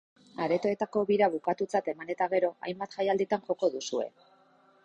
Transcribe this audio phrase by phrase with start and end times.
[0.45, 4.09] Aretoetako bira bukatutzat eman eta gero, hainbat jaialditan joko duzue.